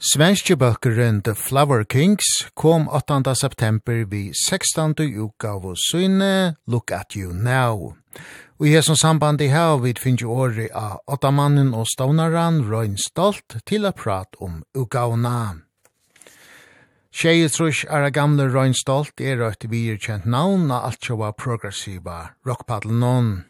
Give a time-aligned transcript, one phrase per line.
[0.00, 2.24] Svenske bøkeren The Flower Kings
[2.56, 3.34] kom 8.
[3.36, 4.94] september vi 16.
[4.96, 7.92] uka av syne Look at You Now.
[8.56, 13.58] Og i hesson samband i her vi finner året av åttamannen og stånaren Røyn Stolt
[13.68, 15.60] til å prate om ukauna.
[17.12, 23.49] Tjejutrush er gamle Røyn Stolt er et virkjent navn av alt sjåa progressiva rockpaddelen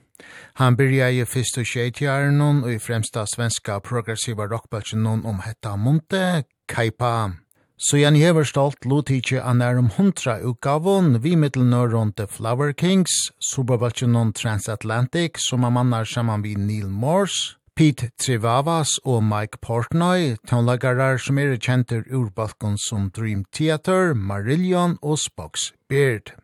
[0.61, 4.47] Han byrjaði fyrst og tjeitjarnon og i fremsta svenska progressiva
[4.95, 7.33] non om hetta monte, Kaipa.
[7.79, 9.03] Så jan hever stolt lo
[9.43, 16.05] an er om hundra utgavon vi rundt The Flower Kings, superbølsjonon Transatlantic, som er mannar
[16.05, 22.77] saman vi Neil Morse, Pete Trivavas og Mike Portnoy, tonlagarar som er kjenter ur balkon
[22.77, 26.35] som Dream Theater, Marillion og Spox Beard.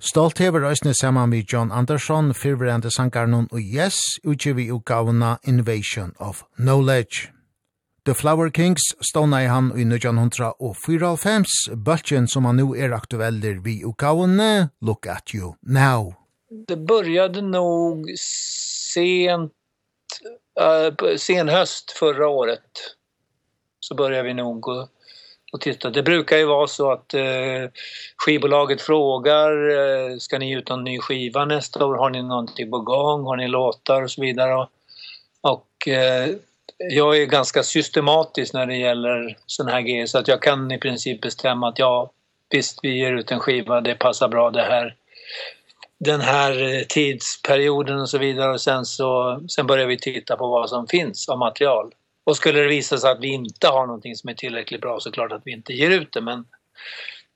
[0.00, 6.42] Stolt hever røysne saman med John Anderson, fyrverande sangarnon og Yes, utgivi utgavna Invasion of
[6.56, 7.28] Knowledge.
[8.06, 13.82] The Flower Kings ståna i han i 1994, bøltjen som han nu er aktueller vi
[13.84, 16.14] utgavne, Look at You Now.
[16.68, 18.08] Det började nog
[18.94, 19.52] sent,
[20.60, 22.96] uh, sen höst förra året
[23.80, 24.64] så började vi nog
[25.52, 25.90] och titta.
[25.90, 27.70] Det brukar ju vara så att eh,
[28.16, 31.94] skivbolaget frågar eh, ska ni ut någon ny skiva nästa år?
[31.94, 33.24] Har ni någonting på gång?
[33.24, 34.54] Har ni låtar och så vidare?
[34.54, 34.68] Och,
[35.40, 36.28] och eh,
[36.78, 40.78] jag är ganska systematisk när det gäller såna här grejer så att jag kan i
[40.78, 42.10] princip bestämma att ja,
[42.50, 44.96] visst vi ger ut en skiva, det passar bra det här
[45.98, 50.70] den här tidsperioden och så vidare och sen så sen börjar vi titta på vad
[50.70, 51.92] som finns av material
[52.24, 55.10] Och skulle det visa sig att vi inte har någonting som är tillräckligt bra så
[55.10, 56.20] klart att vi inte ger ut det.
[56.20, 56.44] Men,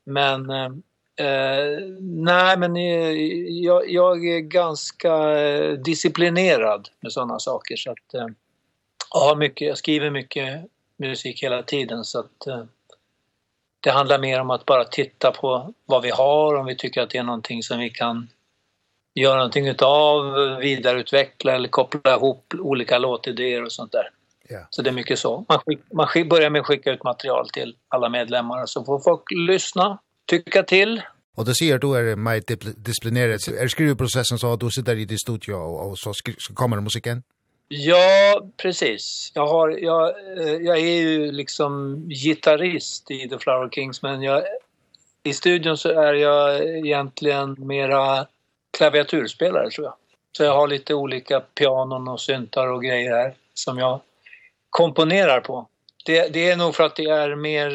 [0.05, 0.71] men eh,
[2.01, 2.77] nej, men
[3.63, 5.17] jag, jag är ganska
[5.77, 7.77] disciplinerad med sådana saker.
[7.77, 8.27] Så att, eh,
[9.15, 10.65] jag, har mycket, jag skriver mycket
[10.97, 12.65] musik hela tiden så att eh,
[13.81, 17.11] det handlar mer om att bara titta på vad vi har, om vi tycker att
[17.11, 18.29] det är någonting som vi kan
[19.15, 24.11] göra någonting utav, vidareutveckla eller koppla ihop olika låtidéer och sånt där.
[24.49, 24.67] Ja.
[24.71, 25.45] Så det är mycket så.
[25.49, 29.01] Man, skick, man skick, börjar med att skicka ut material till alla medlemmar så får
[29.01, 31.03] folk lyssna, tycka till.
[31.37, 32.43] Och det säger då är det mig
[32.77, 33.49] disciplinerat.
[33.49, 37.23] Är skrivprocessen så att du sitter i din studio och, och så, så kommer musiken?
[37.69, 39.33] Ja, precis.
[39.35, 40.15] Jag har jag
[40.63, 44.43] jag är ju liksom gitarrist i The Flower Kings men jag
[45.23, 48.27] i studion så är jag egentligen mera
[48.79, 49.95] klaviaturspelare tror jag.
[50.37, 54.01] Så jag har lite olika pianon och syntar och grejer här som jag
[54.75, 55.69] komponerar på.
[56.07, 57.71] Det, det är nog för att det är mer,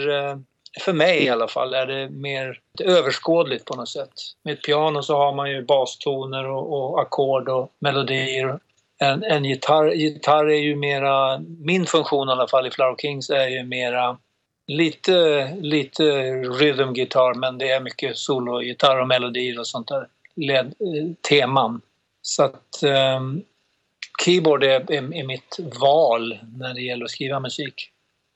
[0.79, 4.11] för mig i alla fall, är det mer överskådligt på något sätt.
[4.43, 8.59] Med ett piano så har man ju bastoner och, och akkord och melodier.
[8.97, 13.29] En, en gitarr, gitarr är ju mera, min funktion i alla fall i Flower Kings
[13.29, 14.17] är ju mera
[14.67, 20.73] lite, lite rhythmgitarr men det är mycket sologitarr och melodier och sånt där led,
[21.29, 21.81] teman.
[22.21, 22.83] Så att
[23.17, 23.43] um,
[24.25, 27.91] keyboard är, är, är mitt val när det gäller att skriva musik.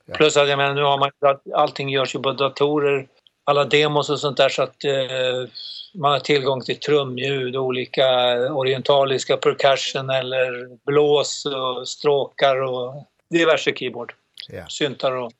[0.06, 0.14] Ja.
[0.14, 1.10] Plus att jag menar nu har man
[1.54, 3.08] allting görs ju på datorer,
[3.44, 5.50] alla demos och sånt där så att eh,
[5.94, 8.06] man har tillgång till trumljud, olika
[8.52, 14.12] orientaliska percussion eller blås och stråkar och diverse keyboard.
[14.48, 14.66] Ja.
[14.68, 15.32] Syntar och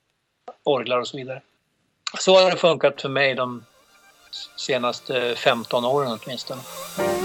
[0.64, 1.42] orglar och så vidare.
[2.18, 3.64] Så har det funkat för mig de
[4.56, 6.60] senaste 15 åren åtminstone.
[6.98, 7.23] Mm.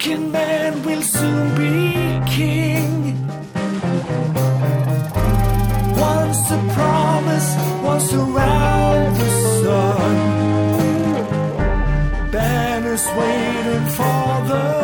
[0.00, 1.92] Working man will soon be
[2.34, 3.18] king.
[5.94, 7.50] Once a promise,
[7.84, 10.16] once around the sun.
[12.30, 14.79] Banners waiting for the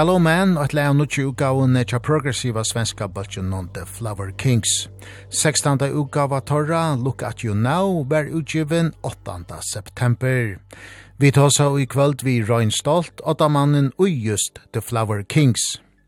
[0.00, 4.88] Hello Man, og et leia nutje utgaven tja progressiva svenska bøltjen non The Flower Kings.
[5.28, 5.82] 16.
[5.92, 9.60] utgava torra, Look At You Now, var utgiven 8.
[9.60, 10.56] september.
[11.18, 15.60] Vi tåsa i kvöld vi Røyn Stolt, åtta mannen ui just The Flower Kings.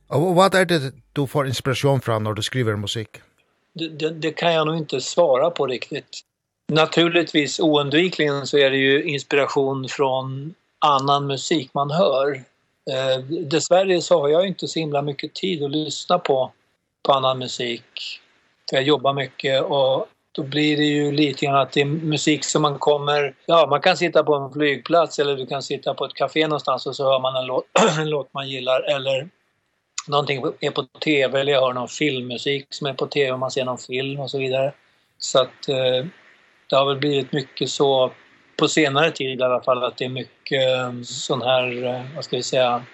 [0.08, 3.20] Og hva er det du får inspiration fra når du skriver musik?
[3.74, 6.24] Det, det, det kan jag nog inte svara på riktigt.
[6.72, 12.51] Naturligtvis oundvikligen så är det ju inspiration från annan musik man hör
[12.90, 16.52] Eh, dessvärre så har jag inte så himla mycket tid att lyssna på,
[17.02, 18.20] på annan musik.
[18.70, 22.44] För jag jobbar mycket och då blir det ju lite grann att det är musik
[22.44, 23.34] som man kommer...
[23.46, 26.86] Ja, man kan sitta på en flygplats eller du kan sitta på ett café någonstans
[26.86, 27.64] och så hör man en låt,
[27.98, 29.28] en låt man gillar eller
[30.08, 33.50] någonting är på tv eller jag hör någon filmmusik som är på tv och man
[33.50, 34.72] ser någon film och så vidare.
[35.18, 36.06] Så att eh,
[36.70, 38.12] det har väl blivit mycket så
[38.62, 42.42] på senare tid i alla fall att det är mycket sån här, vad ska vi
[42.42, 42.84] säga,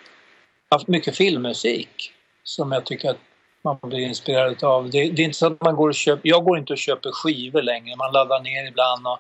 [0.70, 2.12] haft mycket filmmusik
[2.44, 3.18] som jag tycker att
[3.64, 4.90] man blir inspirerad av.
[4.90, 7.10] Det, det är inte så att man går och köper, jag går inte och köper
[7.12, 9.18] skivor längre, man laddar ner ibland och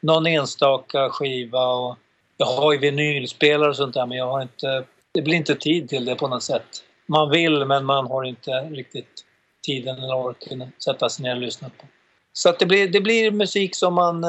[0.00, 1.96] någon enstaka skiva och
[2.36, 5.88] jag har ju vinylspelare och sånt där men jag har inte, det blir inte tid
[5.88, 6.84] till det på något sätt.
[7.06, 9.24] Man vill men man har inte riktigt
[9.66, 11.86] tiden eller orken att sätta sig ner och lyssna på.
[12.38, 14.24] Så att det blir det blir musik som man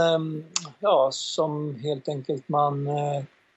[0.80, 2.88] ja som helt enkelt man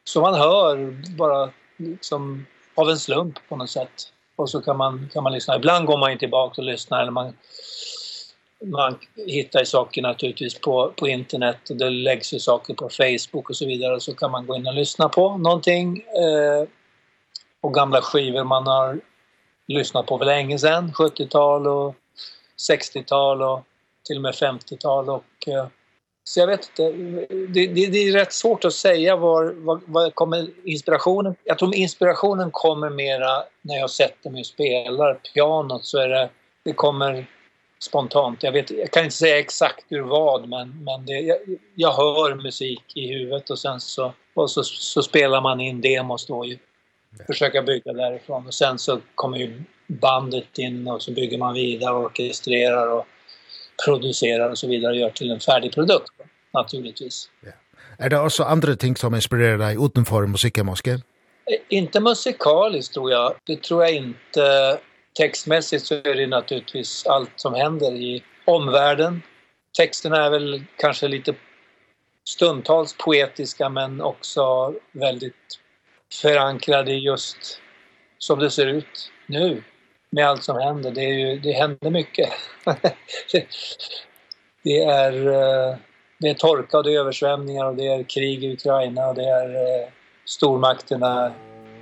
[0.05, 4.13] som man hör bara liksom av en slump på något sätt.
[4.37, 5.57] Och så kan man kan man lyssna.
[5.57, 7.35] Ibland går man inte tillbaka och lyssnar eller man
[8.65, 13.57] man hittar saker naturligtvis på på internet och det läggs ju saker på Facebook och
[13.57, 13.95] så vidare.
[13.95, 16.69] Och så kan man gå in och lyssna på någonting eh
[17.61, 19.01] och gamla skivor man har
[19.67, 21.95] lyssnat på för länge sedan 70-tal och
[22.71, 23.65] 60-tal och
[24.11, 25.49] till och med 50-tal och
[26.25, 26.93] så jag vet inte
[27.29, 31.75] det det det är rätt svårt att säga var vad vad kommer inspirationen jag tror
[31.75, 36.31] inspirationen kommer mera när jag sätter mig och spelar pianot så är det
[36.65, 37.27] det kommer
[37.83, 38.43] spontant.
[38.43, 41.39] Jag vet jag kan inte säga exakt hur vad men men det jag,
[41.75, 46.27] jag hör musik i huvudet och sen så och så så spelar man in demos
[46.27, 46.59] då ju.
[47.27, 51.95] Försöka bygga därifrån och sen så kommer ju bandet in och så bygger man vidare
[51.95, 53.07] och orkestrerar och
[53.85, 56.13] producerar och så vidare och gör till en färdig produkt
[56.55, 57.31] naturligtvis.
[57.41, 57.51] Ja.
[57.99, 60.99] Är det också andra ting som inspirerar dig utanför musiken måske?
[61.69, 63.35] Inte musikaliskt tror jag.
[63.45, 64.79] Det tror jag inte.
[65.19, 69.23] Textmässigt så är det naturligtvis allt som händer i omvärlden.
[69.77, 71.35] Texten är väl kanske lite
[72.29, 75.61] stundtals poetiska men också väldigt
[76.23, 77.61] förankrade just
[78.19, 79.63] som det ser ut nu
[80.11, 80.91] med allt som händer.
[80.91, 82.31] Det är ju det händer mycket.
[84.63, 85.13] det är
[86.19, 89.25] det är torka och det är översvämningar och det är krig i Ukraina och det
[89.25, 89.49] är
[90.25, 91.33] stormakterna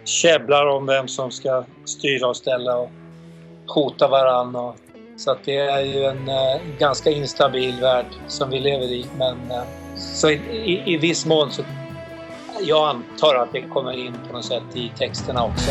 [0.05, 2.91] käbblar om vem som ska styra och ställa och
[3.67, 4.77] hota varann och
[5.17, 6.31] så att det är ju en
[6.79, 9.37] ganska instabil värld som vi lever i men
[9.97, 11.63] så i, i, i viss mån så
[12.61, 15.71] jag antar att det kommer in på något sätt i texterna också.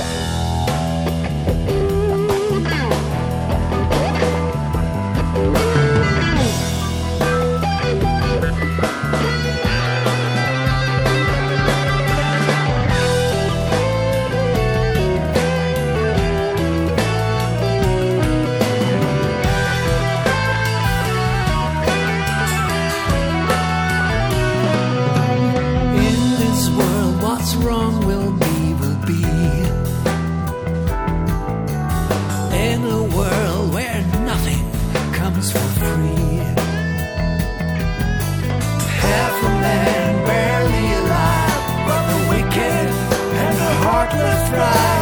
[44.49, 44.96] fry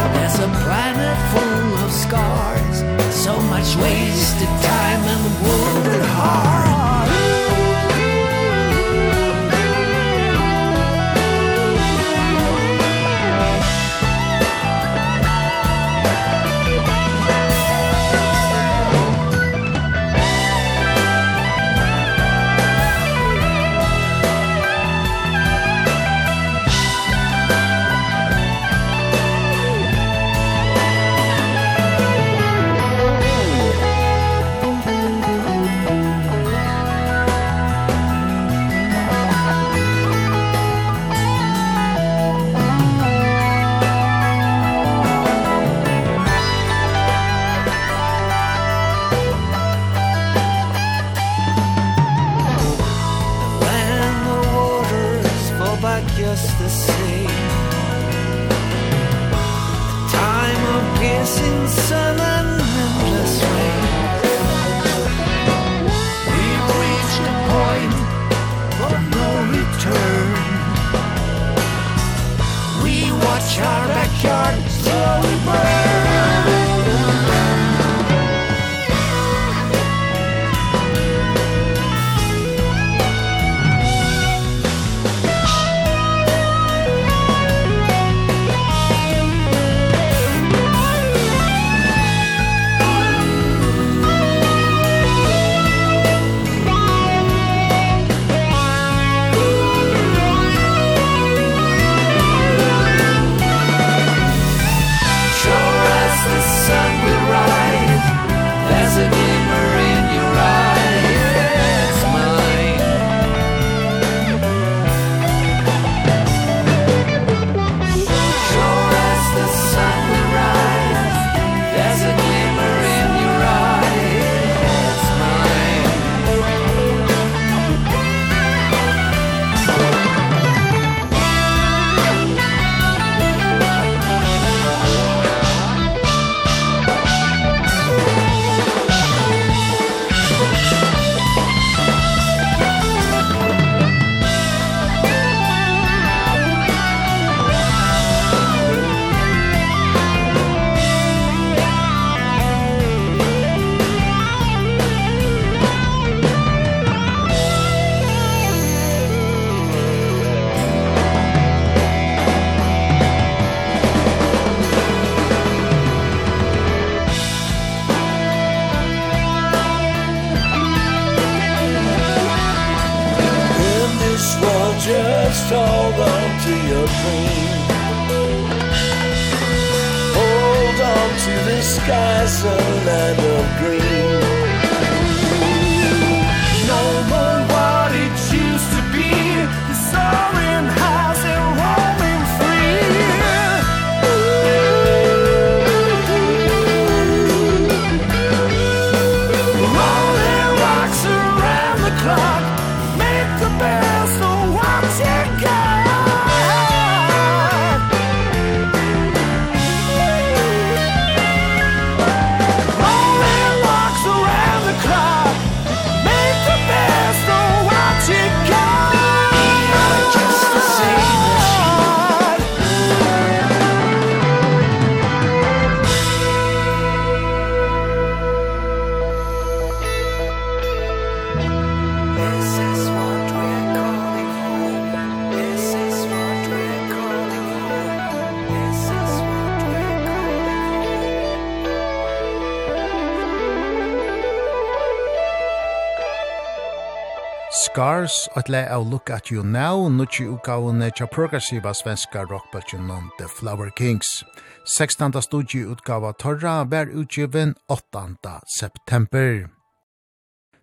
[248.06, 253.26] Flowers, at et av Look At You Now, nutje utgavene tja progressiva svenska rockbølgjennom The
[253.26, 254.22] Flower Kings.
[254.64, 255.12] 16.
[255.22, 258.40] studieutgava Torra var utgiven 8.
[258.58, 259.48] september.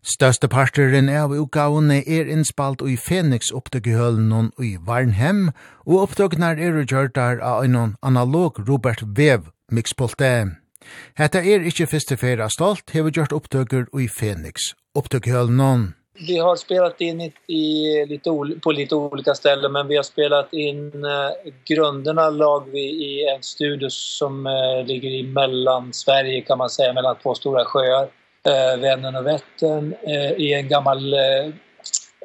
[0.04, 5.52] Største parteren av utgavene er innspalt i Phoenix opptøkehølen og i Varnhem,
[5.86, 10.56] og opptøkene er utgjørtar av en analog Robert Vev mixpulte.
[11.18, 17.02] Hetta er ikkje fyrste fyrra stolt, hever gjort opptøkker i Fenix opptøkehølen Vi har spelat
[17.02, 18.30] in i, i lite
[18.64, 23.44] på lite olika ställen men vi har spelat in eh, grunderna lag vi i en
[23.44, 28.04] studio som eh, ligger i mellan Sverige kan man säga mellan två stora sjöar
[28.46, 31.54] eh Vänern och Vättern eh, i en gammal eh,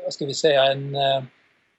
[0.04, 1.16] vad ska vi säga en eh,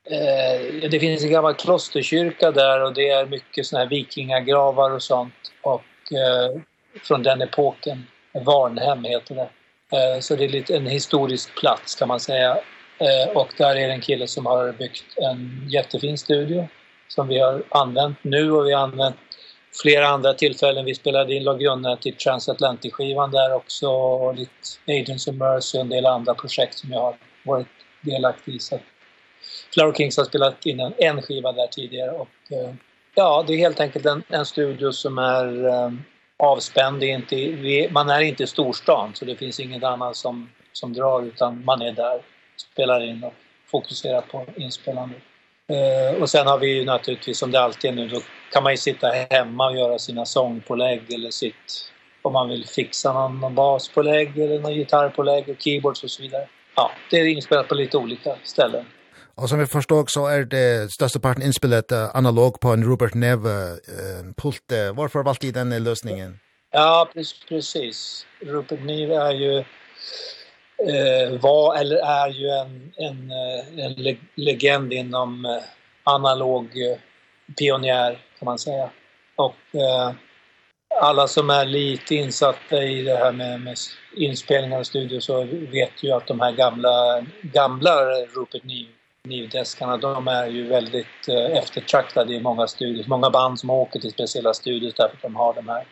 [0.05, 5.03] eh det finns en gammal klosterkyrka där och det är mycket såna här vikingagravar och
[5.03, 6.61] sånt och eh,
[7.03, 9.49] från den epoken Varnhem heter det.
[10.21, 12.57] Så det är lite en historisk plats kan man säga.
[12.97, 16.67] Eh, Och där är det en kille som har byggt en jättefin studio
[17.07, 19.15] som vi har använt nu och vi har använt
[19.81, 20.85] flera andra tillfällen.
[20.85, 24.51] Vi spelade in Lagunna till Transatlantic-skivan där också och lite
[24.87, 27.67] Agents of Mercy och en del andra projekt som jag har varit
[28.01, 28.59] delaktig i.
[28.59, 28.79] Så
[29.73, 32.27] Flower Kings har spelat in en, en skiva där tidigare och
[33.15, 35.67] ja, det är helt enkelt en, en studio som är
[36.39, 37.03] avspänd.
[37.03, 40.93] Är inte, vi, man är inte i storstan så det finns inget annat som, som
[40.93, 42.21] drar utan man är där,
[42.57, 43.33] spelar in och
[43.71, 45.15] fokuserar på inspelande.
[45.67, 48.19] Eh, och sen har vi ju naturligtvis som det alltid är nu då
[48.51, 53.13] kan man ju sitta hemma och göra sina sångpålägg eller sitt om man vill fixa
[53.13, 56.47] någon, någon baspålägg eller någon gitarrpålägg och keyboards och så vidare.
[56.75, 58.85] Ja, det är inspelat på lite olika ställen.
[59.41, 63.49] Och som vi förstår så är det största parten inspelat analog på en Robert Neve
[63.49, 64.63] uh, pult.
[64.93, 66.39] Varför valde ni den lösningen?
[66.71, 67.09] Ja,
[67.49, 68.25] precis.
[68.45, 69.57] Robert Neve är ju
[70.87, 73.31] eh var eller är ju en en
[73.79, 75.61] en legend inom
[76.03, 76.69] analog
[77.57, 78.89] pionjär kan man säga.
[79.35, 80.11] Och eh
[81.01, 83.77] alla som är lite insatta i det här med, med
[84.15, 87.91] inspelningar och studio så vet ju att de här gamla gamla
[88.35, 88.98] Rupert Neve
[89.29, 93.05] knivdäskarna, de är ju väldigt eftertraktade i många studier.
[93.07, 95.85] Många band som åker till speciella studier därför att de har de här.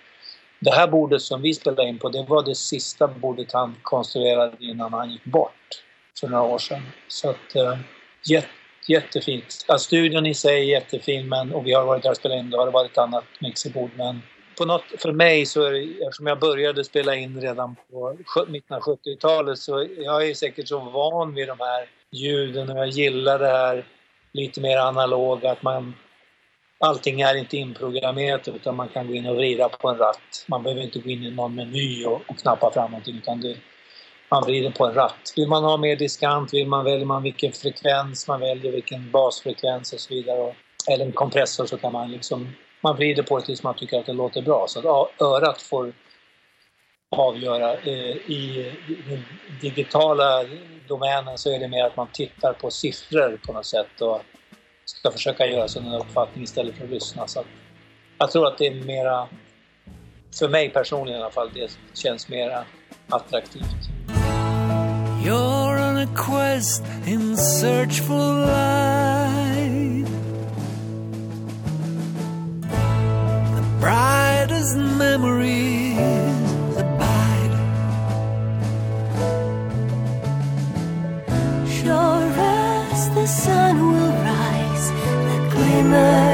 [0.59, 4.55] Det här bordet som vi spelade in på, det var det sista bordet han konstruerade
[4.59, 5.83] innan han gick bort
[6.19, 6.81] för några år sedan.
[7.07, 7.77] Så att, uh,
[8.25, 8.47] jätte,
[8.87, 9.65] jättefint.
[9.67, 12.49] Ja, studion i sig är jättefin, men, och vi har varit där och spelat in,
[12.49, 14.21] då har det varit ett annat mixerbord, men
[14.57, 18.17] på något för mig så är det, eftersom jag började spela in redan på
[18.47, 22.87] mitten av 70-talet så jag är säkert så van vid de här ljuden och jag
[22.87, 23.85] gillar det här
[24.31, 25.93] lite mer analoga att man
[26.79, 30.45] allting är inte inprogrammerat utan man kan gå in och vrida på en ratt.
[30.47, 33.57] Man behöver inte gå in i någon meny och, och knappa fram någonting utan det
[34.31, 35.33] man vrider på en ratt.
[35.35, 39.93] Vill man ha mer diskant vill man välja man vilken frekvens man väljer vilken basfrekvens
[39.93, 40.55] och så vidare och,
[40.91, 42.47] eller en kompressor så kan man liksom
[42.87, 44.65] man vrider på det tills man tycker att det låter bra.
[44.67, 45.93] Så att örat får
[47.11, 47.81] avgöra.
[47.81, 48.71] I
[49.09, 49.23] den
[49.61, 50.45] digitala
[50.87, 54.21] domänen så är det mer att man tittar på siffror på något sätt och
[54.85, 57.27] ska försöka göra sig en uppfattning istället för att lyssna.
[57.27, 57.45] Så att
[58.17, 59.27] jag tror att det är mera,
[60.39, 62.63] för mig personligen i alla fall, det känns mera
[63.09, 63.63] attraktivt.
[65.25, 69.26] You're on a quest in search for life
[73.87, 75.97] bright as memories
[76.83, 77.55] abide.
[81.77, 84.87] Sure as the sun will rise
[85.29, 86.26] the glimmer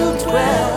[0.00, 0.69] will dwell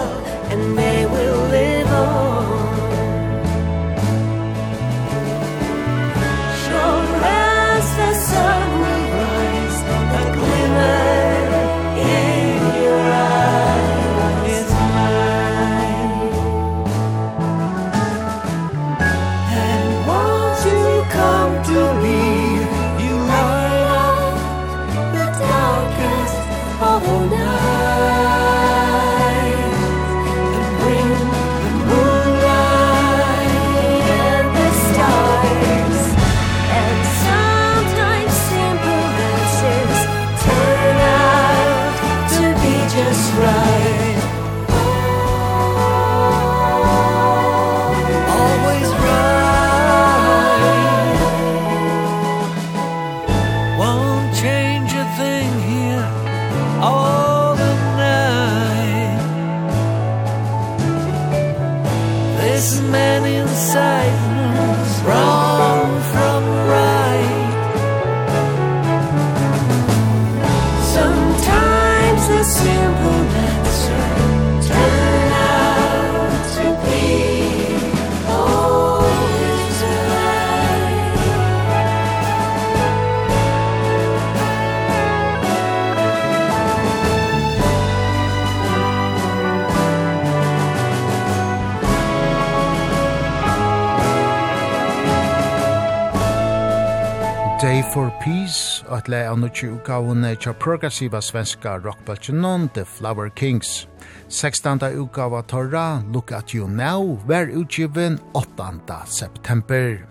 [99.04, 103.88] at lei av nutje utgavene tja progressiva svenska rockbaltjenon The Flower Kings.
[104.30, 104.80] 16.
[104.96, 109.06] utgava torra Look at You Now var utgiven 8.
[109.06, 110.08] september.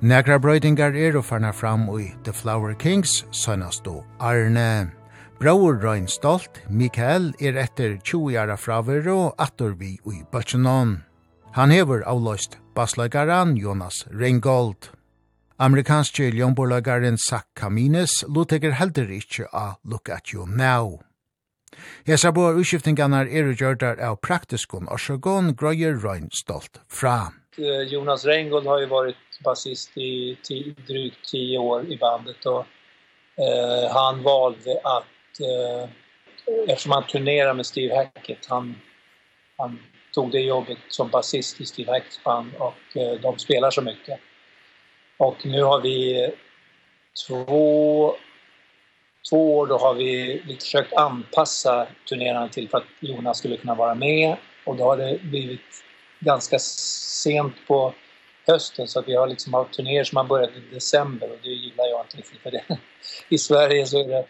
[0.00, 4.90] Negra brøydingar er og farna fram i The Flower Kings, søgnast og Arne.
[5.40, 11.02] Brauer Røyn Stolt, Mikael, er etter 20 jara fraver og atter vi i Bøtjenon.
[11.52, 14.93] Han hever avløst basløygaran Jonas Reingold.
[15.56, 20.98] Amerikanske ljomborlagaren Zach Kamines loteker heldur ikkje a Look at You Now.
[22.06, 27.30] Hesa boar utskiftingarnar er gjørdar av praktiskon orsagon grøyer røyn stolt fra.
[27.86, 30.34] Jonas Rengold har ju varit basist i
[30.88, 32.66] drygt 10 år i bandet och
[33.38, 35.88] eh, han valde att eh,
[36.68, 38.74] eftersom han turnerar med Steve Hackett han,
[39.56, 39.78] han
[40.14, 44.20] tog det jobbet som basist i Steve Hacketts band och eh, de spelar så mycket.
[45.24, 46.30] Och nu har vi
[47.26, 48.16] två
[49.30, 53.74] två år då har vi lite försökt anpassa turneringarna till för att Jonas skulle kunna
[53.74, 55.84] vara med och då har det blivit
[56.20, 57.94] ganska sent på
[58.46, 61.48] hösten så att vi har liksom haft turnéer som har börjat i december och det
[61.48, 62.64] gillar jag inte riktigt för det.
[63.28, 64.26] I Sverige så är det,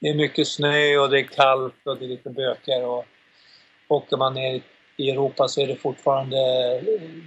[0.00, 3.04] det är mycket snö och det är kallt och det är lite bökar och
[3.88, 4.62] åker man ner
[4.96, 6.36] i Europa så är det fortfarande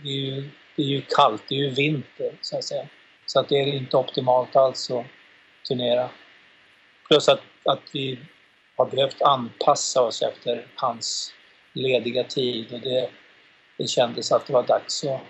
[0.04, 2.88] det är ju, det är ju kallt, det är ju vinter så att säga.
[3.28, 5.06] Så att det är inte optimalt alls att
[5.68, 6.10] turnera.
[7.08, 8.20] Plus att, att vi
[8.78, 11.34] har behövt anpassa oss efter hans
[11.74, 13.10] lediga tid och det,
[13.78, 15.22] det kändes att det var dags att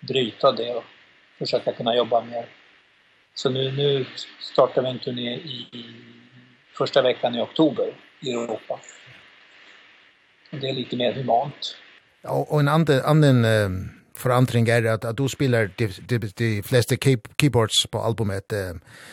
[0.00, 0.84] bryta det och
[1.38, 2.48] försöka kunna jobba mer.
[3.34, 4.06] Så nu, nu
[4.40, 5.84] startar vi en turné i, i
[6.78, 8.80] första veckan i oktober i Europa.
[10.52, 11.76] Och det är lite mer humant.
[12.22, 13.44] Och, och en annan anden
[14.16, 18.52] förändring är att att du spelar de, de, de flesta key, keyboards på albumet.
[18.52, 18.58] Eh,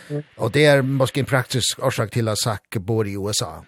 [0.09, 0.23] mm.
[0.35, 3.63] och det är måske en praktisk orsak till att Zack bor i USA.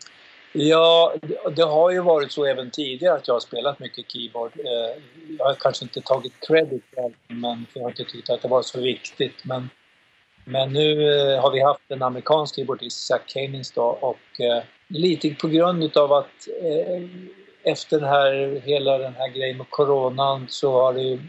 [0.58, 1.16] Ja,
[1.56, 4.52] det har ju varit så även tidigare att jag har spelat mycket keyboard.
[4.56, 5.04] Eh,
[5.38, 8.62] jag har kanske inte tagit credit för men jag har inte tyckt att det var
[8.62, 9.46] så viktigt.
[9.46, 9.70] Men,
[10.46, 15.30] men nu eh, har vi haft en amerikansk keyboardist, Zach Canings då, och eh, lite
[15.30, 17.04] på grund av att eh,
[17.66, 21.20] efter den här, hela den här grejen med coronan så har det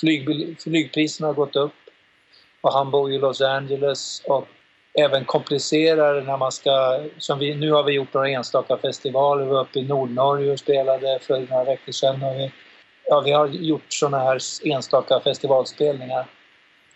[0.00, 1.72] flyg, flygpriserna har gått upp
[2.60, 4.48] och han bor i Los Angeles och
[4.94, 9.50] även komplicerar när man ska, som vi, nu har vi gjort några enstaka festivaler, vi
[9.50, 12.52] var uppe i Nordnorge och spelade för några veckor sedan och vi,
[13.04, 16.26] ja, vi har gjort såna här enstaka festivalspelningar.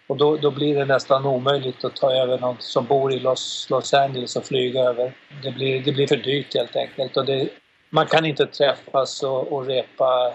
[0.07, 3.67] Och då, då blir det nästan omöjligt att ta över någon som bor i Los,
[3.71, 5.13] Los Angeles och flyga över.
[5.43, 7.49] Det blir, det blir för dyrt helt enkelt och det,
[7.97, 10.35] man kan inte träffas och, och repa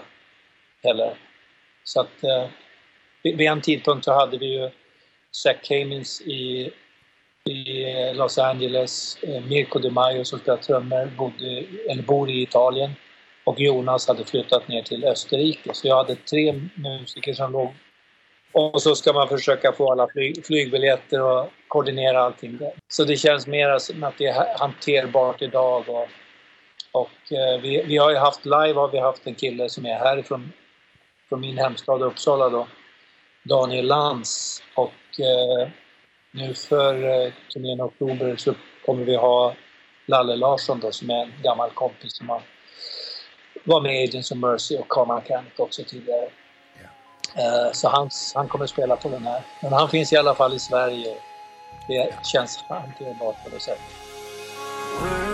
[0.82, 1.14] heller.
[1.84, 2.46] Så att eh,
[3.22, 4.70] vid en tidpunkt så hade vi ju
[5.32, 6.72] Zach Kamins i
[7.44, 12.90] i Los Angeles, Mirko De Maio som spelar trummor bodde eller bor i Italien
[13.44, 17.74] och Jonas hade flyttat ner till Österrike så jag hade tre musiker som låg
[18.52, 22.72] och så ska man försöka få alla flyg, flygbiljetter och koordinera allting där.
[22.88, 26.08] Så det känns mer som att det är hanterbart idag och
[26.92, 29.94] Och eh, vi vi har ju haft live har vi haft en kille som är
[29.94, 30.52] härifrån
[31.28, 32.66] från min hemstad Uppsala då.
[33.42, 35.68] Daniel Lans och eh,
[36.30, 38.54] nu för eh, turnén i oktober så
[38.86, 39.54] kommer vi ha
[40.06, 42.42] Lalle Larsson då som är en gammal kompis som har
[43.64, 46.28] var med i Agents of Mercy och Karl Markant också tidigare.
[46.82, 47.42] Ja.
[47.42, 49.42] Eh uh, så han han kommer spela på den här.
[49.62, 51.16] Men han finns i alla fall i Sverige.
[51.88, 55.31] Det känns fan det är bara på det sättet.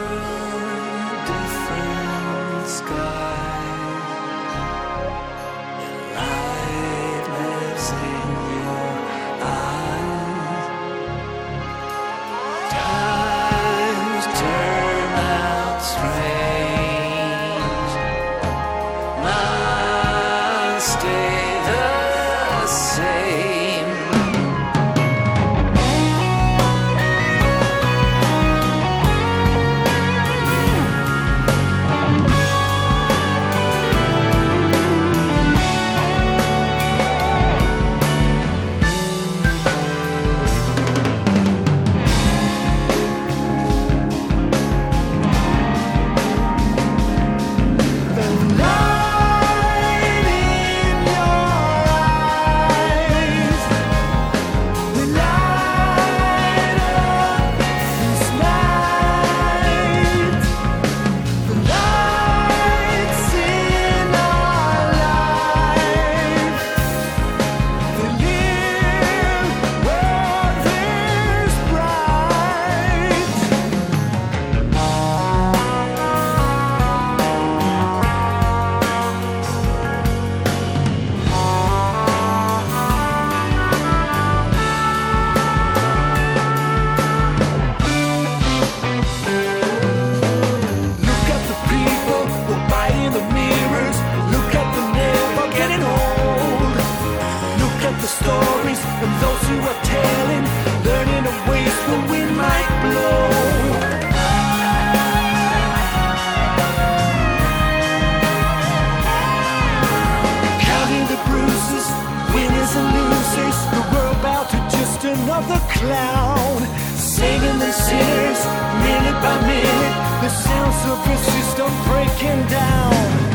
[119.31, 123.28] I made The sounds of your system breaking down.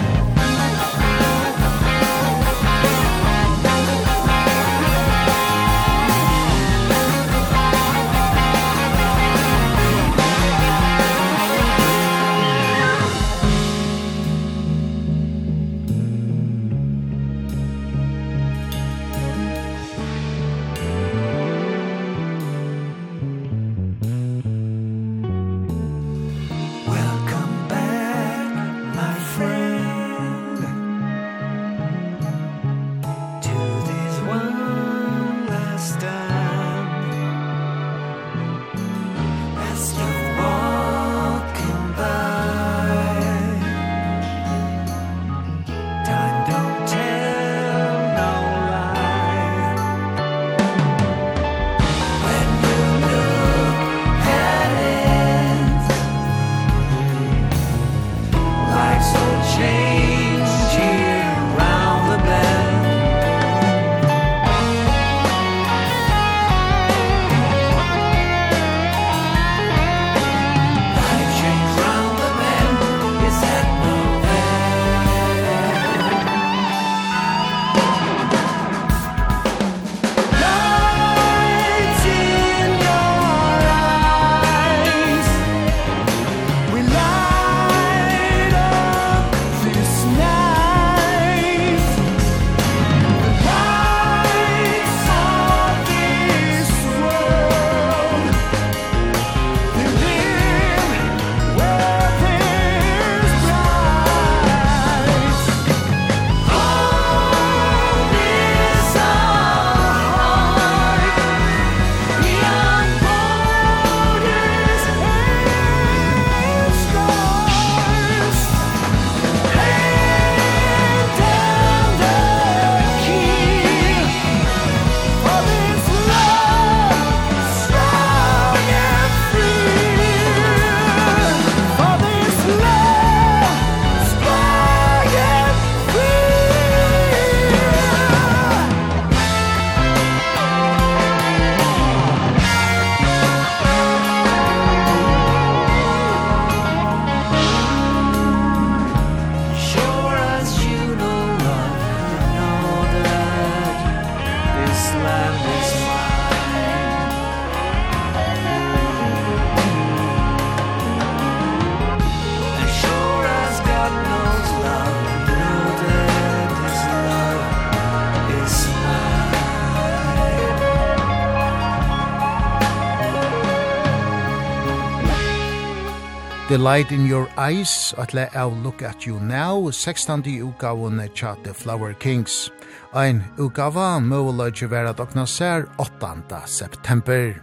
[176.53, 180.21] The Light in Your Eyes, at le av Look at You Now, 16.
[180.21, 182.51] utgaven tja The Flower Kings.
[182.93, 186.43] Ein utgava møvuløyge vera dokna ser 8.
[186.45, 187.33] september.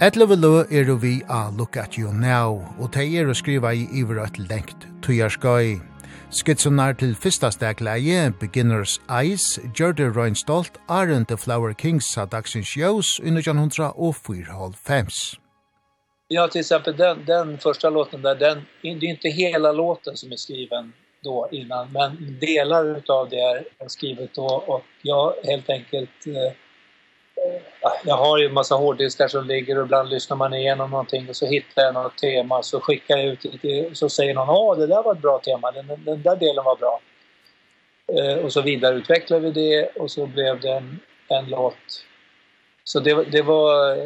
[0.00, 3.88] Etleve lø er vi a Look at You Now, og te er å skriva i
[3.88, 5.80] iverøtt lengt tujarskøy.
[6.30, 12.76] Skitsunar til fyrsta stegleie, Beginner's Eyes, Gjørde Røyn Stolt, Arend The Flower Kings sa dagsins
[12.76, 15.41] jøs, 1904 og 4.5.
[16.34, 20.32] Ja, till exempel den, den första låten där, den, det är inte hela låten som
[20.32, 26.26] är skriven då innan, men delar utav det är skrivet då och jag helt enkelt
[26.26, 26.52] eh,
[28.04, 31.36] jag har ju en massa hårddiskar som ligger och ibland lyssnar man igenom någonting och
[31.36, 34.86] så hittar jag något tema så skickar jag ut det så säger någon ja det
[34.86, 37.00] där var ett bra tema den, den där delen var bra.
[38.06, 42.04] Eh och så vidareutvecklar vi det och så blev det en en låt.
[42.84, 43.96] Så det det var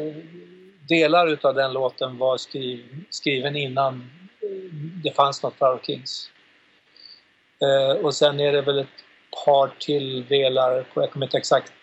[0.87, 4.09] delar utav den låten var skriv, skriven innan
[5.03, 6.29] det fanns något Flower Kings.
[7.61, 8.87] Eh och sen är det väl ett
[9.45, 11.73] par till delar på jag kommer inte exakt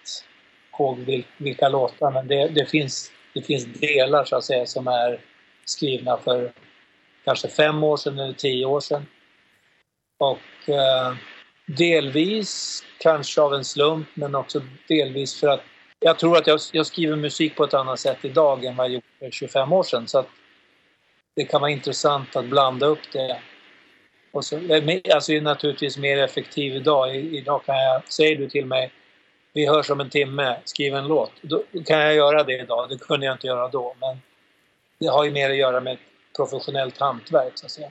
[0.72, 4.88] ihåg vil, vilka låtar men det det finns det finns delar så att säga som
[4.88, 5.20] är
[5.64, 6.52] skrivna för
[7.24, 9.06] kanske fem år sedan eller tio år sedan.
[10.18, 11.14] Och eh
[11.66, 15.62] delvis kanske av en slump men också delvis för att
[16.00, 18.92] jag tror att jag, jag skriver musik på ett annat sätt idag än vad jag
[18.92, 20.08] gjorde för 25 år sedan.
[20.08, 20.28] Så att
[21.36, 23.40] det kan vara intressant att blanda upp det.
[24.32, 24.56] Och så,
[25.14, 27.16] alltså jag är naturligtvis mer effektiv idag.
[27.16, 28.92] Idag kan jag, säger du till mig,
[29.52, 31.32] vi hörs om en timme, skriv en låt.
[31.42, 33.94] Då kan jag göra det idag, det kunde jag inte göra då.
[34.00, 34.18] Men
[34.98, 35.98] det har ju mer att göra med
[36.36, 37.90] professionellt hantverk så att säga.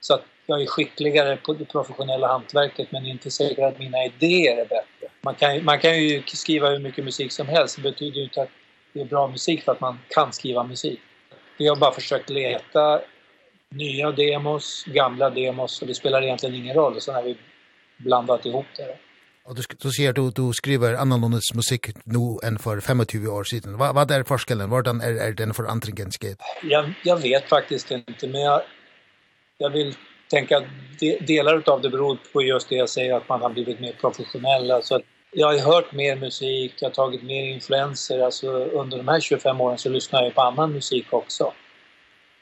[0.00, 4.56] Så att jag är skickligare på det professionella hantverket men inte säker att mina idéer
[4.56, 4.91] är bättre
[5.24, 7.76] man kan, man kan ju skriva hur mycket musik som helst.
[7.76, 8.48] Det betyder ju inte att
[8.92, 11.00] det är bra musik för att man kan skriva musik.
[11.58, 13.00] Vi har bara försökt leta
[13.68, 17.00] nya demos, gamla demos och det spelar egentligen ingen roll.
[17.00, 17.36] så när vi
[17.96, 18.96] blandat ihop det.
[19.44, 23.78] Och du, du ser du, du skriver annorlunda musik nu än för 25 år sedan.
[23.78, 24.70] Vad, vad är forskellen?
[24.70, 26.38] Vardan är, är den för antingen skett?
[26.62, 28.62] Jag, jag vet faktiskt inte, men jag,
[29.58, 29.94] jag vill
[30.30, 30.64] tänka att
[31.00, 33.92] de, delar av det beror på just det jag säger, att man har blivit mer
[34.00, 34.70] professionell.
[34.70, 38.18] Alltså att jag har hört mer musik, jag har tagit mer influenser.
[38.20, 41.52] Alltså under de här 25 åren så lyssnar jag på annan musik också.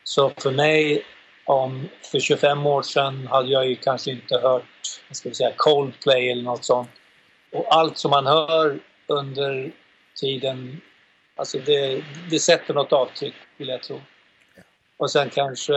[0.05, 1.05] Så för mig,
[1.45, 5.53] om för 25 år sedan hade jag ju kanske inte hört vad ska vi säga,
[5.57, 6.91] Coldplay eller något sånt.
[7.53, 9.73] Och allt som man hör under
[10.21, 10.81] tiden,
[11.37, 14.01] alltså det, det sätter något avtryck vill jag tro.
[14.97, 15.75] Och sen kanske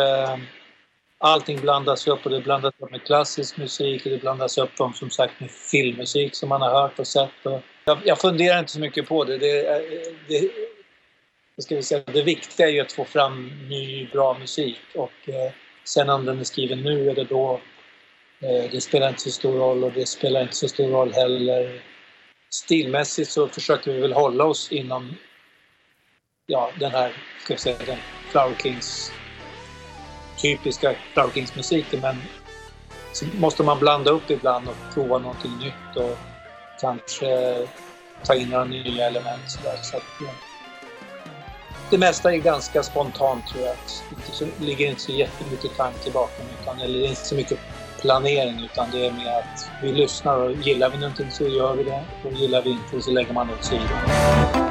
[1.24, 4.94] allting blandas upp och det blandas upp med klassisk musik och det blandas upp om,
[4.94, 7.46] som sagt med filmmusik som man har hört och sett.
[7.46, 9.38] Och jag, jag funderar inte så mycket på det.
[9.38, 9.62] Det,
[10.28, 10.52] det,
[11.56, 14.80] vad ska vi säga, det viktiga är ju att få fram ny, bra musik.
[14.96, 15.52] Och eh,
[15.84, 17.62] sen om den är skriven nu eller då,
[18.40, 21.82] eh, det spelar inte så stor roll och det spelar inte så stor roll heller.
[22.50, 25.16] Stilmässigt så försöker vi väl hålla oss inom
[26.46, 27.98] ja, den här, ska vi säga, den
[28.32, 29.12] Flower Kings
[30.38, 32.16] typiska Daukins-musiken men
[33.14, 36.18] så måste man blanda upp ibland och prova någonting nytt och
[36.82, 37.58] kanske
[38.24, 40.30] ta in några nya element så där så att, ja.
[41.90, 43.76] det mesta är ganska spontant tror jag.
[44.10, 47.60] Det så, ligger inte så jättemycket tanke bakom utan eller det är inte så mycket
[48.02, 51.84] planering utan det är mer att vi lyssnar och gillar vi någonting så gör vi
[51.84, 54.63] det och gillar vi inte så lägger man åt sidan.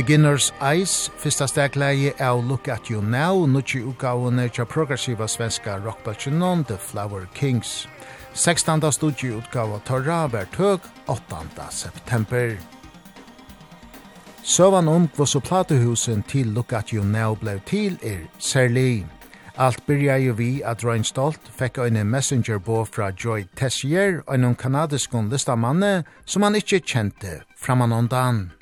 [0.00, 6.62] Beginner's Eyes, fyrsta stegleie av Look At You Now, nutje utgavene tja progressiva svenska rockbølsjenon
[6.64, 7.86] The Flower Kings.
[8.32, 8.80] 16.
[8.92, 11.40] studieutgava Torra var tøg 8.
[11.70, 12.56] september.
[14.42, 19.04] Søvan om kvossu platehusen til Look At You Now blei til er særlig.
[19.58, 25.28] Alt byrja jo vi at Ryan Stolt fekk ein messengerbå fra Joy Tessier, ein kanadiskon
[25.28, 28.59] listamanne som han ikkje kjente framanåndan.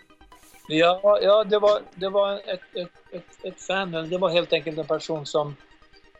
[0.70, 4.78] Ja, ja, det var det var ett ett ett ett fan, det var helt enkelt
[4.78, 5.56] en person som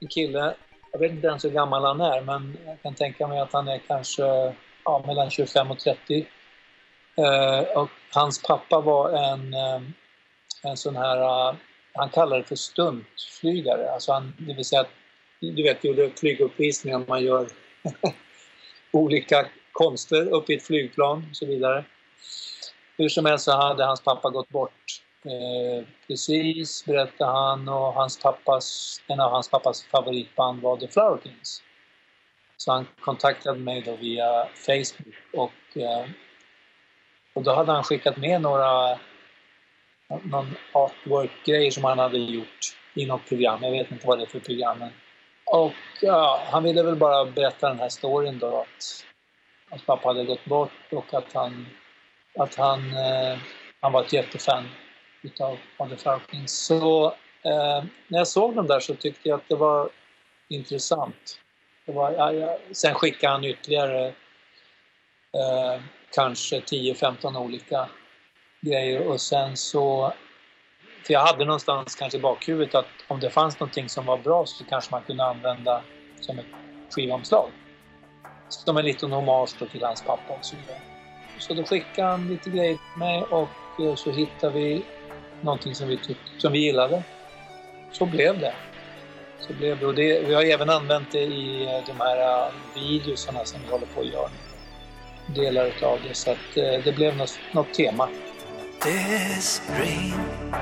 [0.01, 0.55] en kille,
[0.92, 3.68] jag vet inte ens hur gammal han är, men jag kan tänka mig att han
[3.68, 6.26] är kanske ja, mellan 25 och 30.
[7.16, 9.55] Eh och hans pappa var en
[10.62, 11.57] en sån här
[11.92, 13.90] han kallar det för stuntflygare.
[13.90, 14.90] Alltså han det vill säga att
[15.40, 17.49] du vet ju flyguppvisningar man gör
[18.92, 21.84] olika konster upp i ett flygplan och så vidare.
[22.99, 25.03] Hur som helst så hade hans pappa gått bort.
[25.24, 31.18] Eh, precis berättade han och hans pappas, en av hans pappas favoritband var The Flower
[31.22, 31.62] Kings.
[32.57, 36.07] Så han kontaktade mig då via Facebook och eh,
[37.34, 38.99] och då hade han skickat med några
[40.22, 43.62] någon artwork grejer som han hade gjort i något program.
[43.62, 44.90] Jag vet inte vad det är för program men
[45.44, 49.05] och ja, han ville väl bara berätta den här storyn då att
[49.70, 51.66] hans pappa hade gått bort och att han
[52.39, 53.39] att han eh,
[53.80, 54.68] han var ett jättefan
[55.22, 56.49] utav Van der Falken.
[56.49, 57.07] Så
[57.43, 59.91] eh, när jag såg dem där så tyckte jag att det var
[60.49, 61.41] intressant.
[61.86, 62.59] Det var, ja, ja.
[62.72, 64.07] Sen skickade han ytterligare
[65.32, 65.82] eh,
[66.14, 67.89] kanske 10-15 olika
[68.61, 70.12] grejer och sen så
[71.07, 74.47] för jag hade någonstans kanske i bakhuvudet att om det fanns någonting som var bra
[74.47, 75.82] så kanske man kunde använda
[76.20, 76.47] som ett
[76.91, 77.51] skivomslag.
[78.49, 80.88] Som en liten hommage till hans pappa och så vidare.
[81.39, 83.49] Så då skickade han lite grejer till mig och
[83.99, 84.84] så hittade vi
[85.41, 87.03] någonting som vi, tyckte, som vi gillade.
[87.93, 88.55] Så blev det.
[89.41, 89.86] Så blev det.
[89.86, 94.01] Och det, vi har även använt det i de här videosarna som vi håller på
[94.01, 94.30] att göra.
[95.26, 96.14] Delar utav det.
[96.14, 98.09] Så att det blev något, något tema.
[98.80, 100.55] This dream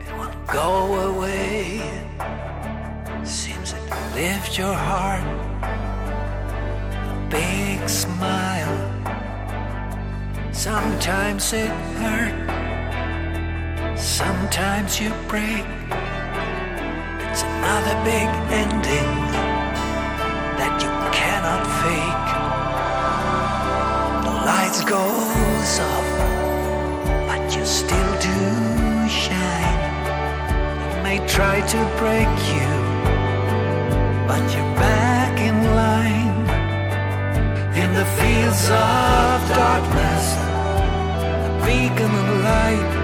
[0.00, 1.82] It won't go away
[3.24, 3.80] Seems it
[4.14, 5.24] lift your heart
[6.94, 8.91] A big smile
[10.52, 12.36] Sometimes it hurt.
[13.98, 15.64] Sometimes you break.
[17.24, 19.10] It's another big ending
[20.60, 22.28] That you cannot fake.
[24.24, 26.08] The lights goes off
[27.26, 29.80] But you still do shine.
[30.86, 32.70] It may try to break you
[34.28, 35.40] But you're back
[37.94, 40.26] the fields of darkness.
[41.44, 43.01] The beacon of light.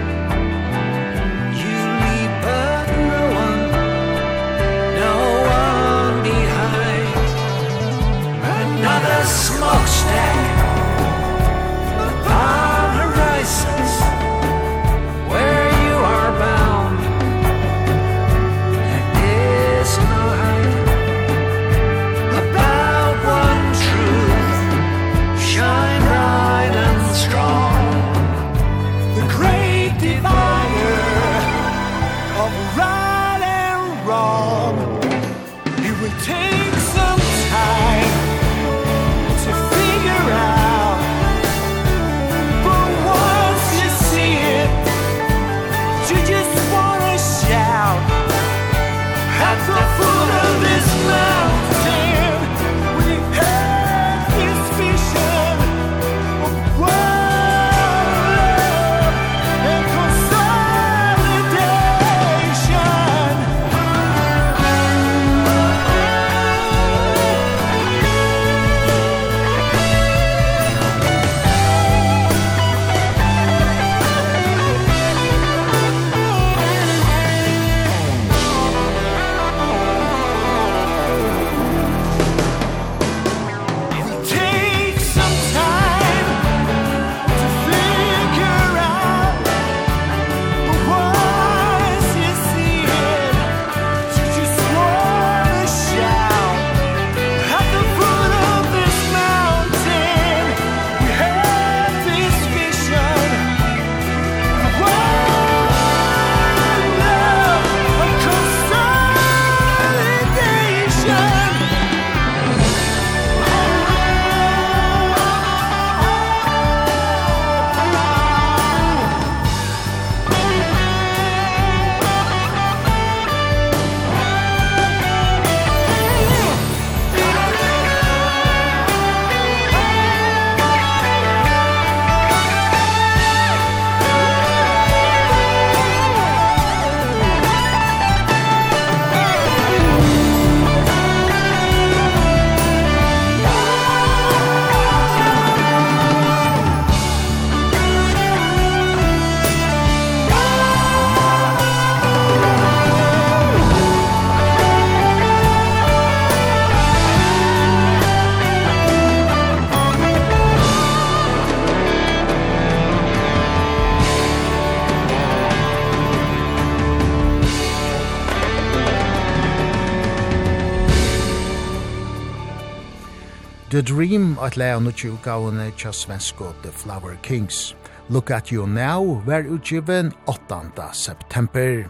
[173.78, 177.74] The Dream at lea nu tju gavane tja svensko The Flower Kings.
[178.08, 180.72] Look at you now vær utgiven 8.
[180.92, 181.88] september.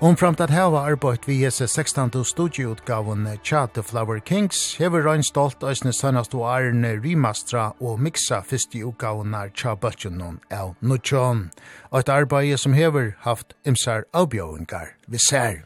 [0.00, 2.24] Omframt at hava arbeid vi hese 16.
[2.24, 8.42] studieutgavene tja The Flower Kings hever røyn stolt æsne sønnast og ærene rimastra og mixa
[8.42, 11.50] fyrste utgavene tja bøtjenon av Nutsjon.
[11.90, 15.62] Og et arbeid som hever haft imsar avbjøyngar vi ser.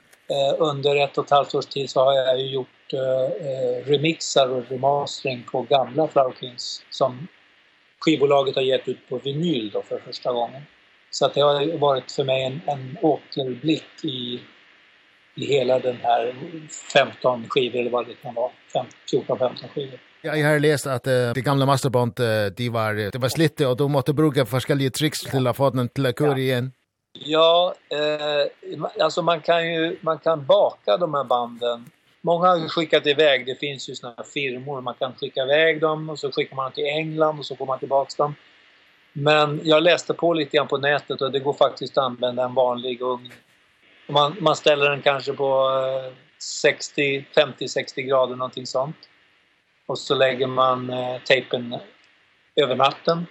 [0.59, 3.03] Under ett och ett halvt års tid så har jag ju gjort gjort
[3.41, 7.29] eh, remixar och remastering på gamla Fraukins som
[8.01, 10.63] skivbolaget har gett ut på vinyl då för första gången.
[11.11, 14.41] Så att det har varit för mig en, en återblick i,
[15.35, 16.35] i hela den här
[16.93, 18.51] 15 skivor eller vad det kan vara,
[19.13, 20.01] 14-15 skivor.
[20.23, 23.67] Ja, jag har läst att uh, de gamla masterband uh, de var det var slitte
[23.67, 26.73] och de måste bruka olika tricks till att få den till att köra igen.
[27.13, 32.69] Ja, eh alltså man kan ju man kan baka de här banden Många har ju
[32.69, 36.57] skickat iväg, det finns ju såna firmor, man kan skicka iväg dem och så skickar
[36.57, 38.35] man till England och så får man tillbaks dem.
[39.13, 42.55] Men jag läste på lite grann på nätet och det går faktiskt att använda en
[42.55, 43.33] vanlig ugn.
[44.09, 45.71] Man, man ställer den kanske på
[46.63, 48.97] 60, 50-60 grader, någonting sånt.
[49.87, 51.77] Och så lägger man eh, tejpen
[52.57, 53.27] över natten.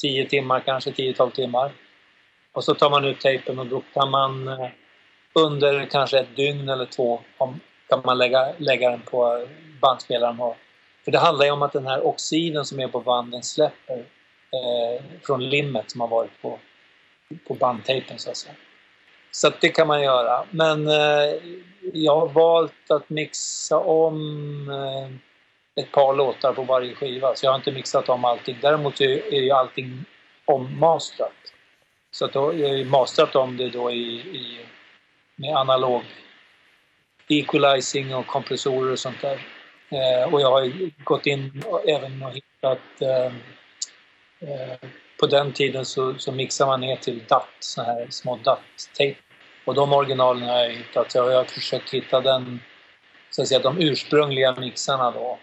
[0.00, 1.72] 10 timmar kanske, 10-12 timmar.
[2.52, 4.68] Och så tar man ut tejpen och då kan man eh,
[5.32, 7.60] under kanske ett dygn eller två, om,
[7.90, 9.46] kan man lägga, lägga den på
[9.80, 10.56] bandspelaren har.
[11.04, 13.98] För det handlar ju om att den här oxiden som är på banden släpper
[14.52, 16.58] eh, från limmet som har varit på,
[17.48, 18.54] på bandtejpen så att säga.
[19.30, 20.44] Så att det kan man göra.
[20.50, 21.34] Men eh,
[21.92, 24.16] jag har valt att mixa om
[24.70, 27.34] eh, ett par låtar på varje skiva.
[27.34, 28.58] Så jag har inte mixat om allting.
[28.62, 30.04] Däremot är, ju allting
[30.44, 31.32] ommastrat.
[32.10, 34.66] Så att då, jag ju mastrat om det då i, i,
[35.36, 36.02] med analog
[37.30, 39.46] equalizing och kompressorer och sånt där.
[39.90, 43.32] Eh och jag har gått in och även och hittat eh,
[44.50, 44.78] eh
[45.20, 48.60] på den tiden så så mixar man ner till DAT så här små DAT
[48.98, 49.16] tape
[49.64, 51.12] och de originalen har jag hittat.
[51.12, 52.60] Så jag har försökt hitta den
[53.30, 55.38] så att säga de ursprungliga mixarna då.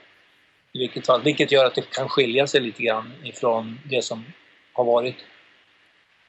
[0.74, 4.26] I vilket fall vilket gör att det kan skilja sig lite grann ifrån det som
[4.74, 5.16] har varit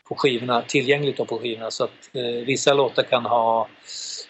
[0.08, 3.68] på skivorna, tillgängligt då på skivorna så att eh, vissa låtar kan ha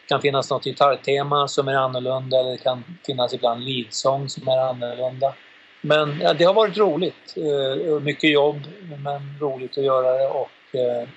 [0.08, 4.58] kan finnas något gitarrtema som är annorlunda eller det kan finnas ibland leadsång som är
[4.58, 5.34] annorlunda.
[5.80, 7.34] Men ja, det har varit roligt.
[7.36, 8.60] Eh, mycket jobb
[9.04, 11.08] men roligt att göra det och eh,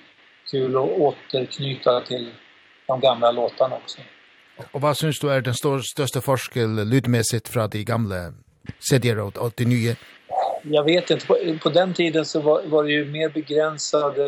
[0.50, 2.30] kul att återknyta till
[2.86, 4.00] de gamla låtarna också.
[4.72, 8.32] Och vad syns du är den stor, största forskel lydmässigt från de gamla
[8.78, 9.96] CD-råd och de nya?
[10.62, 14.26] jag vet inte på, på den tiden så var, var det ju mer begränsade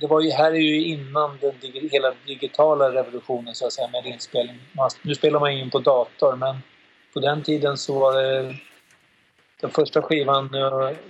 [0.00, 3.88] det var ju här är ju innan den dig, hela digitala revolutionen så att säga
[3.88, 4.60] med inspelning.
[4.72, 6.56] Man, nu spelar man in på dator men
[7.14, 8.54] på den tiden så var det
[9.60, 10.48] den första skivan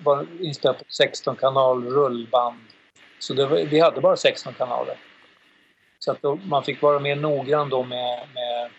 [0.02, 2.60] var inspelad på 16 kanal rullband.
[3.18, 4.96] Så det var, vi hade bara 16 kanaler.
[5.98, 8.70] Så att då, man fick vara mer noggrann då med med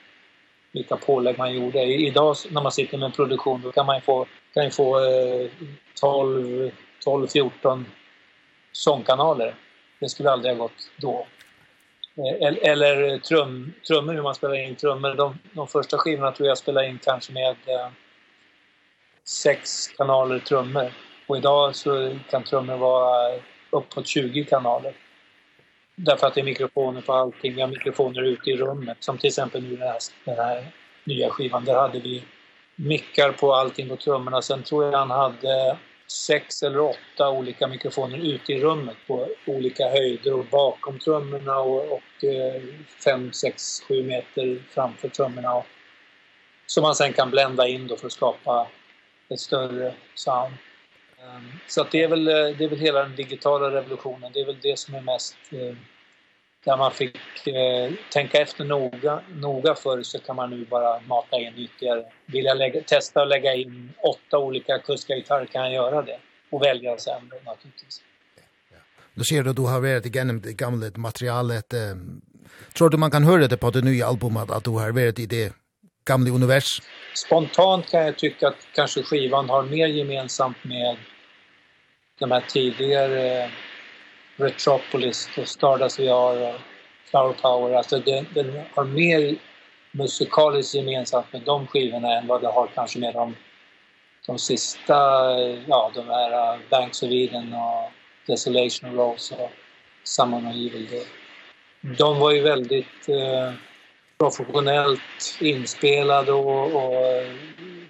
[0.71, 1.83] vilka pålägg man gjorde.
[1.83, 4.25] Idag när man sitter med en produktion då kan man få
[4.55, 4.99] kan ju få
[5.99, 6.71] 12,
[7.03, 7.85] 12 14
[8.71, 9.55] sångkanaler.
[9.99, 11.27] Det skulle aldrig ha gått då.
[12.17, 15.13] Eller, eller trum, trummor, hur man spelar in trummor.
[15.13, 17.89] De, de första skivorna tror jag spelar in kanske med eh,
[19.23, 20.91] sex kanaler trummor.
[21.27, 23.39] Och idag så kan trummor vara
[23.69, 24.93] uppåt 20 kanaler.
[25.95, 27.55] Därför att det är mikrofoner på allting.
[27.55, 28.97] Vi har mikrofoner ute i rummet.
[28.99, 30.67] Som till exempel nu den här, den här
[31.03, 31.65] nya skivan.
[31.65, 32.23] Där hade vi
[32.75, 34.41] mickar på allting på trummorna.
[34.41, 39.89] Sen tror jag han hade sex eller åtta olika mikrofoner ute i rummet på olika
[39.89, 42.25] höjder och bakom trummorna och, och
[43.03, 45.53] fem, sex, sju meter framför trummorna.
[45.53, 45.65] Och,
[46.65, 48.67] som man sen kan blända in då för att skapa
[49.29, 50.53] ett större sound.
[51.67, 54.31] Så att det är väl det är väl hela den digitala revolutionen.
[54.33, 55.35] Det är väl det som är mest
[56.65, 61.37] där man fick eh, tänka efter noga, noga för så kan man nu bara mata
[61.37, 62.03] in ytterligare.
[62.25, 66.19] Vill jag lägga, testa att lägga in åtta olika kuskagitarrer kan jag göra det.
[66.49, 68.01] Och välja sen då naturligtvis.
[68.71, 68.77] Ja.
[69.13, 71.73] Nu ser du att du har varit igenom det gamla materialet.
[71.73, 71.79] Eh,
[72.73, 75.25] tror du man kan höra det på det nya albumet att du har varit i
[75.25, 75.53] det
[76.07, 76.81] gamla univers?
[77.13, 80.97] Spontant kan jag tycka att kanske skivan har mer gemensamt med
[82.19, 83.51] de här tidigare
[84.35, 86.59] Metropolis och Stardust VR och
[87.09, 87.75] Flower Power.
[87.75, 89.35] Alltså den, den har mer
[89.91, 93.35] musikaliskt gemensamt med de skivorna än vad det har kanske med de,
[94.27, 94.93] de sista,
[95.67, 97.91] ja, de här Banks of Eden och
[98.27, 99.51] Desolation Rose och
[100.03, 100.87] Summon of Evil.
[100.91, 101.05] Day.
[101.97, 103.53] De var ju väldigt eh,
[104.17, 107.23] professionellt inspelade och, och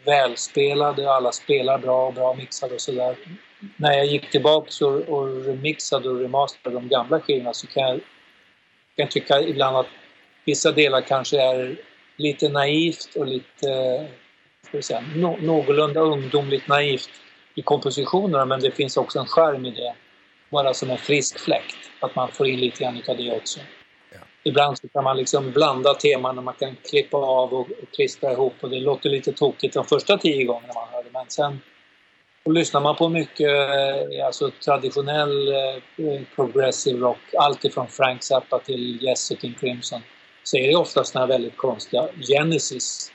[0.05, 1.11] välspelade.
[1.11, 3.15] Alla spelar bra och bra mixade och sådär
[3.77, 7.99] när jag gick tillbaka och, och remixade och remasterade de gamla skivorna så kan jag,
[8.97, 9.87] kan tycka ibland att
[10.45, 11.77] vissa delar kanske är
[12.17, 14.07] lite naivt och lite
[14.61, 17.09] ska vi säga, no, någorlunda ungdomligt naivt
[17.55, 19.95] i kompositionerna men det finns också en skärm i det
[20.49, 23.59] bara som en frisk fläkt att man får in lite grann av det också.
[24.11, 24.17] Ja.
[24.43, 28.31] Ibland så kan man liksom blanda teman och man kan klippa av och, och klistra
[28.31, 31.59] ihop och det låter lite tokigt de första tio gångerna man hör det men sen
[32.45, 33.49] Och lyssnar man på mycket
[34.25, 35.53] alltså traditionell
[36.35, 40.01] progressive rock, allt ifrån Frank Zappa till Yes King Crimson,
[40.43, 43.11] så är det oftast den här väldigt konstiga Genesis.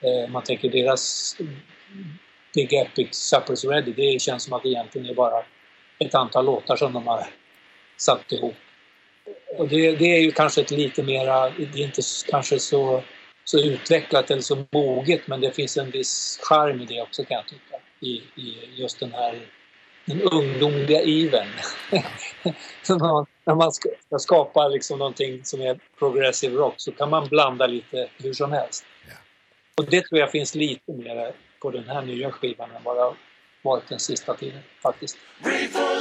[0.00, 1.36] Eh, man tänker deras
[2.54, 5.44] Big Epic Supper's Ready, det känns som att det egentligen är bara
[5.98, 7.26] ett antal låtar som de har
[7.96, 8.54] satt ihop.
[9.58, 13.02] Och det, det är ju kanske ett lite mera, det är inte kanske så,
[13.44, 17.36] så utvecklat eller så moget, men det finns en viss charm i det också kan
[17.36, 19.48] jag tycka i, i just den här
[20.04, 21.46] den ungdomliga iven.
[22.82, 23.88] så man, när man ska,
[24.18, 28.84] skapa liksom någonting som är progressive rock så kan man blanda lite hur som helst.
[29.08, 29.14] Ja.
[29.76, 33.02] Och det tror jag finns lite mer på den här nya skivan än vad det
[33.02, 33.14] har
[33.62, 35.18] varit den sista tiden faktiskt.
[35.42, 35.91] Reform!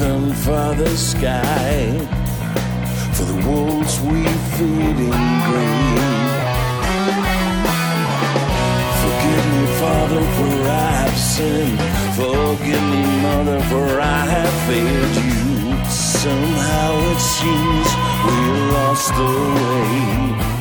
[0.00, 1.92] from father sky
[3.12, 4.24] For the wolves we
[4.56, 6.20] feed in green.
[9.02, 11.80] Forgive me, Father, for I have sinned.
[12.16, 15.84] Forgive me, Mother, for I have failed you.
[15.90, 17.88] Somehow it seems
[18.24, 18.38] we
[18.72, 19.30] lost the
[19.64, 20.59] way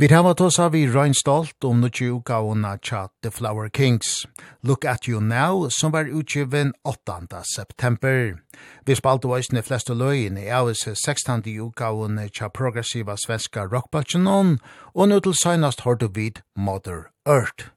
[0.00, 4.26] Vi hava av i Ryan Stolt om noe uka unna tja The Flower Kings.
[4.62, 7.42] Look at you now, som var utgiven 8.
[7.42, 8.38] september.
[8.86, 11.42] Vi spalt og eisne fleste løgin i avis 16.
[11.58, 17.72] uka unna tja progressiva svenska rockbatchen og nå til søgnast hårdu vid Mother Earth.